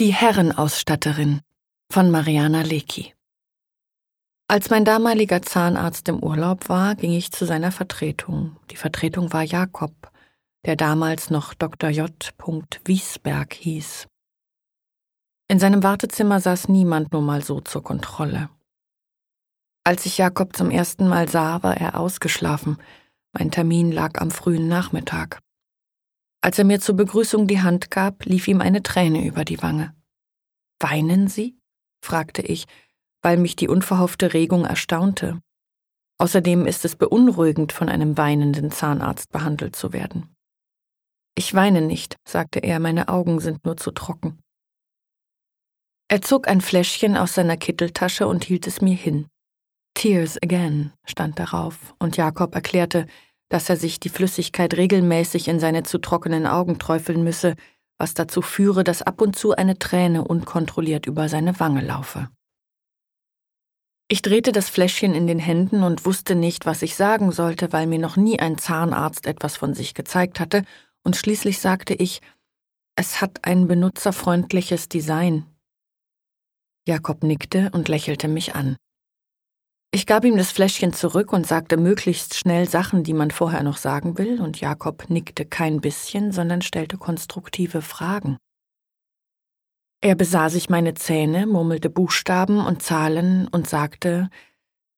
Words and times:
Die 0.00 0.12
Herrenausstatterin 0.12 1.40
von 1.88 2.10
Mariana 2.10 2.62
Lecki 2.62 3.14
Als 4.48 4.68
mein 4.68 4.84
damaliger 4.84 5.40
Zahnarzt 5.40 6.08
im 6.08 6.20
Urlaub 6.20 6.68
war, 6.68 6.96
ging 6.96 7.12
ich 7.12 7.30
zu 7.30 7.46
seiner 7.46 7.70
Vertretung. 7.70 8.56
Die 8.72 8.76
Vertretung 8.76 9.32
war 9.32 9.44
Jakob, 9.44 10.10
der 10.66 10.74
damals 10.74 11.30
noch 11.30 11.54
Dr. 11.54 11.90
J. 11.90 12.10
Wiesberg 12.84 13.54
hieß. 13.54 14.08
In 15.46 15.60
seinem 15.60 15.84
Wartezimmer 15.84 16.40
saß 16.40 16.66
niemand 16.66 17.12
nur 17.12 17.22
mal 17.22 17.44
so 17.44 17.60
zur 17.60 17.84
Kontrolle. 17.84 18.50
Als 19.84 20.06
ich 20.06 20.18
Jakob 20.18 20.56
zum 20.56 20.72
ersten 20.72 21.06
Mal 21.06 21.28
sah, 21.28 21.62
war 21.62 21.76
er 21.76 22.00
ausgeschlafen. 22.00 22.78
Mein 23.32 23.52
Termin 23.52 23.92
lag 23.92 24.20
am 24.20 24.32
frühen 24.32 24.66
Nachmittag. 24.66 25.38
Als 26.44 26.58
er 26.58 26.66
mir 26.66 26.78
zur 26.78 26.94
Begrüßung 26.94 27.46
die 27.46 27.62
Hand 27.62 27.90
gab, 27.90 28.26
lief 28.26 28.48
ihm 28.48 28.60
eine 28.60 28.82
Träne 28.82 29.26
über 29.26 29.46
die 29.46 29.62
Wange. 29.62 29.94
Weinen 30.78 31.26
Sie? 31.26 31.56
fragte 32.04 32.42
ich, 32.42 32.66
weil 33.22 33.38
mich 33.38 33.56
die 33.56 33.66
unverhoffte 33.66 34.34
Regung 34.34 34.66
erstaunte. 34.66 35.40
Außerdem 36.18 36.66
ist 36.66 36.84
es 36.84 36.96
beunruhigend, 36.96 37.72
von 37.72 37.88
einem 37.88 38.18
weinenden 38.18 38.70
Zahnarzt 38.70 39.32
behandelt 39.32 39.74
zu 39.74 39.94
werden. 39.94 40.36
Ich 41.34 41.54
weine 41.54 41.80
nicht, 41.80 42.16
sagte 42.28 42.58
er, 42.58 42.78
meine 42.78 43.08
Augen 43.08 43.40
sind 43.40 43.64
nur 43.64 43.78
zu 43.78 43.90
trocken. 43.90 44.38
Er 46.08 46.20
zog 46.20 46.46
ein 46.46 46.60
Fläschchen 46.60 47.16
aus 47.16 47.32
seiner 47.32 47.56
Kitteltasche 47.56 48.26
und 48.26 48.44
hielt 48.44 48.66
es 48.66 48.82
mir 48.82 48.94
hin. 48.94 49.28
Tears 49.94 50.36
again 50.42 50.92
stand 51.06 51.38
darauf, 51.38 51.94
und 51.98 52.18
Jakob 52.18 52.54
erklärte, 52.54 53.06
dass 53.54 53.70
er 53.70 53.76
sich 53.76 54.00
die 54.00 54.08
Flüssigkeit 54.08 54.74
regelmäßig 54.74 55.46
in 55.46 55.60
seine 55.60 55.84
zu 55.84 55.98
trockenen 55.98 56.44
Augen 56.44 56.80
träufeln 56.80 57.22
müsse, 57.22 57.54
was 57.98 58.12
dazu 58.12 58.42
führe, 58.42 58.82
dass 58.82 59.00
ab 59.00 59.20
und 59.20 59.36
zu 59.36 59.52
eine 59.52 59.78
Träne 59.78 60.24
unkontrolliert 60.24 61.06
über 61.06 61.28
seine 61.28 61.60
Wange 61.60 61.80
laufe. 61.80 62.28
Ich 64.08 64.22
drehte 64.22 64.50
das 64.50 64.68
Fläschchen 64.68 65.14
in 65.14 65.28
den 65.28 65.38
Händen 65.38 65.84
und 65.84 66.04
wusste 66.04 66.34
nicht, 66.34 66.66
was 66.66 66.82
ich 66.82 66.96
sagen 66.96 67.30
sollte, 67.30 67.72
weil 67.72 67.86
mir 67.86 68.00
noch 68.00 68.16
nie 68.16 68.40
ein 68.40 68.58
Zahnarzt 68.58 69.24
etwas 69.24 69.56
von 69.56 69.72
sich 69.72 69.94
gezeigt 69.94 70.40
hatte, 70.40 70.64
und 71.04 71.14
schließlich 71.14 71.60
sagte 71.60 71.94
ich, 71.94 72.22
es 72.96 73.20
hat 73.20 73.44
ein 73.44 73.68
benutzerfreundliches 73.68 74.88
Design. 74.88 75.46
Jakob 76.88 77.22
nickte 77.22 77.70
und 77.72 77.86
lächelte 77.86 78.26
mich 78.26 78.56
an. 78.56 78.74
Ich 79.94 80.06
gab 80.06 80.24
ihm 80.24 80.36
das 80.36 80.50
Fläschchen 80.50 80.92
zurück 80.92 81.32
und 81.32 81.46
sagte 81.46 81.76
möglichst 81.76 82.34
schnell 82.34 82.68
Sachen, 82.68 83.04
die 83.04 83.14
man 83.14 83.30
vorher 83.30 83.62
noch 83.62 83.76
sagen 83.76 84.18
will, 84.18 84.40
und 84.40 84.60
Jakob 84.60 85.08
nickte 85.08 85.44
kein 85.44 85.80
bisschen, 85.80 86.32
sondern 86.32 86.62
stellte 86.62 86.98
konstruktive 86.98 87.80
Fragen. 87.80 88.36
Er 90.00 90.16
besah 90.16 90.50
sich 90.50 90.68
meine 90.68 90.94
Zähne, 90.94 91.46
murmelte 91.46 91.90
Buchstaben 91.90 92.58
und 92.58 92.82
Zahlen 92.82 93.46
und 93.46 93.68
sagte, 93.68 94.30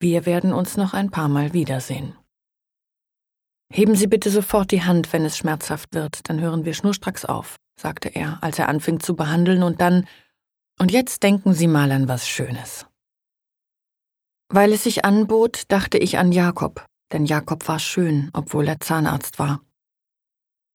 wir 0.00 0.25
werden 0.25 0.55
uns 0.55 0.78
noch 0.78 0.94
ein 0.94 1.10
paar 1.10 1.28
Mal 1.28 1.53
wiedersehen. 1.53 2.16
Heben 3.70 3.97
Sie 3.97 4.06
bitte 4.06 4.31
sofort 4.31 4.70
die 4.70 4.83
Hand, 4.83 5.12
wenn 5.12 5.27
es 5.27 5.36
schmerzhaft 5.36 5.92
wird, 5.92 6.27
dann 6.31 6.41
hören 6.41 6.64
wir 6.64 6.72
schnurstracks 6.72 7.27
auf, 7.27 7.56
sagte 7.78 8.08
er, 8.08 8.38
als 8.42 8.58
er 8.58 8.70
anfing 8.70 8.98
zu 9.00 9.14
behandeln, 9.14 9.62
und 9.62 9.83
dann, 9.83 10.08
und 10.78 10.91
jetzt 10.91 11.22
denken 11.22 11.53
Sie 11.53 11.66
mal 11.66 11.92
an 11.92 12.08
was 12.08 12.27
Schönes. 12.27 12.86
Weil 14.48 14.72
es 14.72 14.84
sich 14.84 15.05
anbot, 15.05 15.62
dachte 15.69 15.98
ich 15.98 16.19
an 16.19 16.33
Jakob, 16.33 16.84
denn 17.12 17.27
Jakob 17.27 17.66
war 17.69 17.78
schön, 17.78 18.30
obwohl 18.33 18.69
er 18.69 18.80
Zahnarzt 18.80 19.38
war. 19.38 19.61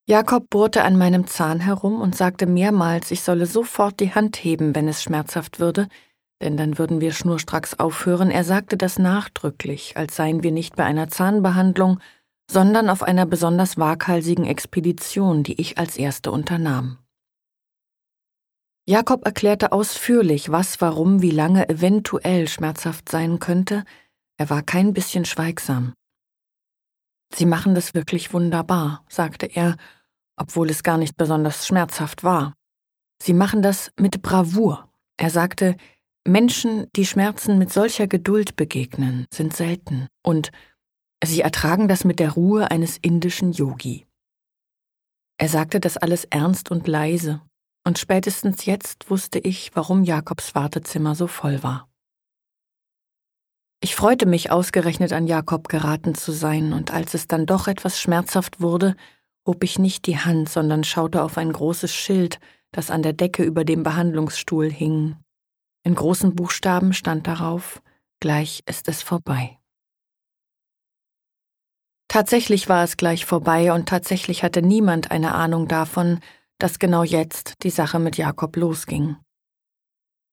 Jakob 0.07 0.49
bohrte 0.49 0.83
an 0.83 0.97
meinem 0.97 1.27
Zahn 1.27 1.59
herum 1.59 2.01
und 2.01 2.15
sagte 2.15 2.45
mehrmals, 2.45 3.11
ich 3.11 3.21
solle 3.21 3.45
sofort 3.45 3.99
die 3.99 4.13
Hand 4.13 4.35
heben, 4.37 4.75
wenn 4.75 4.87
es 4.87 5.03
schmerzhaft 5.03 5.59
würde, 5.59 5.87
denn 6.41 6.57
dann 6.57 6.77
würden 6.77 6.99
wir 6.99 7.13
schnurstracks 7.13 7.75
aufhören. 7.79 8.31
Er 8.31 8.43
sagte 8.43 8.75
das 8.75 8.99
nachdrücklich, 8.99 9.95
als 9.95 10.15
seien 10.15 10.43
wir 10.43 10.51
nicht 10.51 10.75
bei 10.75 10.83
einer 10.83 11.07
Zahnbehandlung, 11.07 11.99
sondern 12.49 12.89
auf 12.89 13.03
einer 13.03 13.25
besonders 13.25 13.77
waghalsigen 13.77 14.45
Expedition, 14.45 15.43
die 15.43 15.61
ich 15.61 15.77
als 15.77 15.95
erste 15.95 16.31
unternahm. 16.31 16.97
Jakob 18.87 19.25
erklärte 19.25 19.71
ausführlich, 19.71 20.51
was, 20.51 20.81
warum, 20.81 21.21
wie 21.21 21.31
lange 21.31 21.69
eventuell 21.69 22.47
schmerzhaft 22.47 23.09
sein 23.09 23.39
könnte, 23.39 23.83
er 24.37 24.49
war 24.49 24.63
kein 24.63 24.93
bisschen 24.93 25.25
schweigsam. 25.25 25.93
Sie 27.33 27.45
machen 27.45 27.75
das 27.75 27.93
wirklich 27.93 28.33
wunderbar, 28.33 29.05
sagte 29.07 29.45
er, 29.45 29.77
obwohl 30.35 30.69
es 30.69 30.83
gar 30.83 30.97
nicht 30.97 31.15
besonders 31.15 31.67
schmerzhaft 31.67 32.23
war. 32.23 32.55
Sie 33.21 33.33
machen 33.33 33.61
das 33.61 33.91
mit 33.99 34.21
Bravour. 34.23 34.91
Er 35.17 35.29
sagte, 35.29 35.77
Menschen, 36.27 36.87
die 36.95 37.05
Schmerzen 37.05 37.59
mit 37.59 37.71
solcher 37.71 38.07
Geduld 38.07 38.55
begegnen, 38.55 39.27
sind 39.31 39.55
selten, 39.55 40.07
und 40.23 40.51
sie 41.23 41.41
ertragen 41.41 41.87
das 41.87 42.03
mit 42.03 42.19
der 42.19 42.31
Ruhe 42.31 42.71
eines 42.71 42.97
indischen 42.97 43.51
Yogi. 43.51 44.07
Er 45.37 45.49
sagte 45.49 45.79
das 45.79 45.97
alles 45.97 46.25
ernst 46.25 46.71
und 46.71 46.87
leise, 46.87 47.41
und 47.83 47.99
spätestens 47.99 48.65
jetzt 48.65 49.09
wusste 49.09 49.39
ich, 49.39 49.71
warum 49.73 50.03
Jakobs 50.03 50.55
Wartezimmer 50.55 51.15
so 51.15 51.27
voll 51.27 51.63
war. 51.63 51.87
Ich 53.83 53.95
freute 53.95 54.27
mich 54.27 54.51
ausgerechnet 54.51 55.11
an 55.11 55.25
Jakob 55.25 55.67
geraten 55.67 56.13
zu 56.13 56.31
sein, 56.31 56.71
und 56.71 56.91
als 56.91 57.15
es 57.15 57.27
dann 57.27 57.47
doch 57.47 57.67
etwas 57.67 57.99
schmerzhaft 57.99 58.61
wurde, 58.61 58.95
hob 59.47 59.63
ich 59.63 59.79
nicht 59.79 60.05
die 60.05 60.19
Hand, 60.19 60.49
sondern 60.49 60.83
schaute 60.83 61.23
auf 61.23 61.37
ein 61.37 61.51
großes 61.51 61.93
Schild, 61.93 62.39
das 62.71 62.91
an 62.91 63.01
der 63.01 63.13
Decke 63.13 63.43
über 63.43 63.65
dem 63.65 63.81
Behandlungsstuhl 63.81 64.71
hing. 64.71 65.17
In 65.83 65.95
großen 65.95 66.35
Buchstaben 66.35 66.93
stand 66.93 67.27
darauf 67.27 67.81
Gleich 68.19 68.61
ist 68.67 68.87
es 68.87 69.01
vorbei. 69.01 69.57
Tatsächlich 72.07 72.69
war 72.69 72.83
es 72.83 72.97
gleich 72.97 73.25
vorbei, 73.25 73.73
und 73.73 73.89
tatsächlich 73.89 74.43
hatte 74.43 74.61
niemand 74.61 75.09
eine 75.09 75.33
Ahnung 75.33 75.67
davon, 75.67 76.19
dass 76.61 76.77
genau 76.77 77.03
jetzt 77.03 77.63
die 77.63 77.71
Sache 77.71 77.97
mit 77.97 78.17
Jakob 78.17 78.55
losging. 78.55 79.15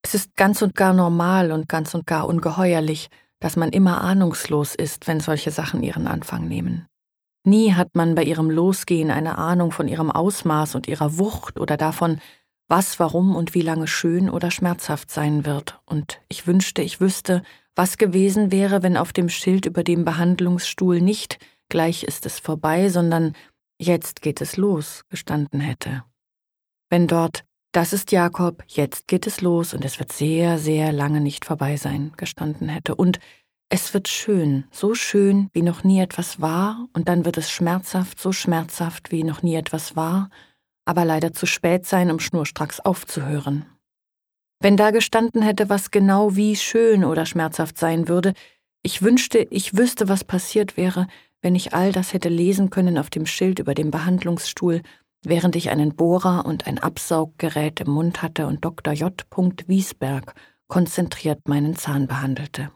Es 0.02 0.14
ist 0.14 0.36
ganz 0.36 0.60
und 0.60 0.74
gar 0.74 0.92
normal 0.92 1.52
und 1.52 1.70
ganz 1.70 1.94
und 1.94 2.06
gar 2.06 2.28
ungeheuerlich, 2.28 3.08
dass 3.40 3.56
man 3.56 3.70
immer 3.70 4.02
ahnungslos 4.02 4.74
ist, 4.74 5.06
wenn 5.08 5.20
solche 5.20 5.50
Sachen 5.50 5.82
ihren 5.82 6.06
Anfang 6.06 6.46
nehmen. 6.46 6.86
Nie 7.44 7.72
hat 7.72 7.94
man 7.94 8.14
bei 8.14 8.24
ihrem 8.24 8.50
Losgehen 8.50 9.10
eine 9.10 9.38
Ahnung 9.38 9.72
von 9.72 9.88
ihrem 9.88 10.10
Ausmaß 10.10 10.74
und 10.74 10.86
ihrer 10.86 11.16
Wucht 11.16 11.58
oder 11.58 11.78
davon, 11.78 12.20
was, 12.68 13.00
warum 13.00 13.34
und 13.34 13.54
wie 13.54 13.62
lange 13.62 13.86
schön 13.86 14.28
oder 14.28 14.50
schmerzhaft 14.50 15.10
sein 15.10 15.46
wird, 15.46 15.80
und 15.86 16.20
ich 16.28 16.46
wünschte, 16.46 16.82
ich 16.82 17.00
wüsste, 17.00 17.42
was 17.74 17.96
gewesen 17.96 18.52
wäre, 18.52 18.82
wenn 18.82 18.98
auf 18.98 19.14
dem 19.14 19.30
Schild 19.30 19.64
über 19.64 19.82
dem 19.82 20.04
Behandlungsstuhl 20.04 21.00
nicht 21.00 21.38
gleich 21.70 22.02
ist 22.02 22.26
es 22.26 22.38
vorbei, 22.38 22.90
sondern 22.90 23.32
jetzt 23.80 24.20
geht 24.20 24.42
es 24.42 24.58
los 24.58 25.04
gestanden 25.08 25.60
hätte 25.60 26.02
wenn 26.90 27.06
dort 27.06 27.44
Das 27.72 27.92
ist 27.92 28.12
Jakob, 28.12 28.64
jetzt 28.66 29.08
geht 29.08 29.26
es 29.26 29.42
los 29.42 29.74
und 29.74 29.84
es 29.84 29.98
wird 29.98 30.10
sehr, 30.10 30.58
sehr 30.58 30.90
lange 30.90 31.20
nicht 31.20 31.44
vorbei 31.44 31.76
sein, 31.76 32.12
gestanden 32.16 32.68
hätte. 32.68 32.94
Und 32.94 33.20
es 33.68 33.92
wird 33.92 34.08
schön, 34.08 34.64
so 34.70 34.94
schön, 34.94 35.50
wie 35.52 35.60
noch 35.60 35.84
nie 35.84 36.00
etwas 36.00 36.40
war, 36.40 36.88
und 36.94 37.08
dann 37.08 37.26
wird 37.26 37.36
es 37.36 37.50
schmerzhaft, 37.50 38.18
so 38.18 38.32
schmerzhaft, 38.32 39.12
wie 39.12 39.22
noch 39.22 39.42
nie 39.42 39.54
etwas 39.54 39.94
war, 39.94 40.30
aber 40.86 41.04
leider 41.04 41.34
zu 41.34 41.44
spät 41.44 41.84
sein, 41.84 42.10
um 42.10 42.18
schnurstracks 42.18 42.80
aufzuhören. 42.80 43.66
Wenn 44.60 44.78
da 44.78 44.90
gestanden 44.90 45.42
hätte, 45.42 45.68
was 45.68 45.90
genau 45.90 46.34
wie 46.34 46.56
schön 46.56 47.04
oder 47.04 47.26
schmerzhaft 47.26 47.76
sein 47.76 48.08
würde, 48.08 48.32
ich 48.82 49.02
wünschte, 49.02 49.46
ich 49.50 49.76
wüsste, 49.76 50.08
was 50.08 50.24
passiert 50.24 50.78
wäre, 50.78 51.06
wenn 51.42 51.54
ich 51.54 51.74
all 51.74 51.92
das 51.92 52.14
hätte 52.14 52.30
lesen 52.30 52.70
können 52.70 52.96
auf 52.96 53.10
dem 53.10 53.26
Schild 53.26 53.58
über 53.58 53.74
dem 53.74 53.90
Behandlungsstuhl 53.90 54.82
während 55.28 55.56
ich 55.56 55.70
einen 55.70 55.94
Bohrer 55.94 56.46
und 56.46 56.66
ein 56.66 56.78
Absauggerät 56.78 57.80
im 57.80 57.90
Mund 57.90 58.22
hatte 58.22 58.46
und 58.46 58.64
Dr. 58.64 58.94
J. 58.94 59.12
Wiesberg 59.66 60.34
konzentriert 60.66 61.48
meinen 61.48 61.76
Zahn 61.76 62.06
behandelte. 62.06 62.70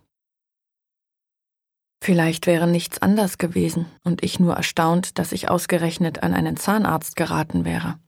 Vielleicht 2.03 2.47
wäre 2.47 2.67
nichts 2.67 3.00
anders 3.00 3.38
gewesen 3.38 3.87
und 4.03 4.25
ich 4.25 4.41
nur 4.41 4.55
erstaunt, 4.55 5.19
dass 5.19 5.32
ich 5.32 5.49
ausgerechnet 5.49 6.23
an 6.23 6.35
einen 6.35 6.56
Zahnarzt 6.56 7.17
geraten 7.17 7.65
wäre. 7.65 7.99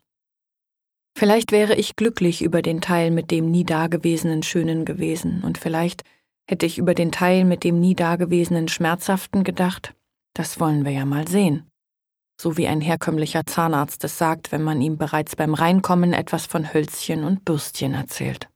Vielleicht 1.17 1.53
wäre 1.53 1.77
ich 1.77 1.95
glücklich 1.95 2.43
über 2.43 2.61
den 2.61 2.81
Teil 2.81 3.13
mit 3.13 3.31
dem 3.31 3.51
nie 3.51 3.65
dagewesenen 3.65 4.43
Schönen 4.43 4.85
gewesen 4.85 5.43
und 5.45 5.59
vielleicht 5.59 6.03
hätte 6.49 6.67
ich 6.67 6.79
über 6.79 6.95
den 6.95 7.13
Teil 7.13 7.45
mit 7.45 7.63
dem 7.63 7.79
nie 7.79 7.95
dagewesenen 7.95 8.69
Schmerzhaften 8.69 9.45
gedacht, 9.45 9.95
das 10.35 10.59
wollen 10.59 10.85
wir 10.85 10.93
ja 10.93 11.05
mal 11.05 11.29
sehen 11.29 11.71
so 12.41 12.57
wie 12.57 12.67
ein 12.67 12.81
herkömmlicher 12.81 13.47
Zahnarzt 13.47 14.05
es 14.05 14.19
sagt, 14.19 14.53
wenn 14.53 14.63
man 14.63 14.81
ihm 14.81 14.97
bereits 14.97 15.37
beim 15.37 15.55
Reinkommen 15.55 16.13
etwas 16.13 16.47
von 16.47 16.73
Hölzchen 16.73 17.25
und 17.25 17.45
Bürstchen 17.45 17.95
erzählt. 17.95 18.49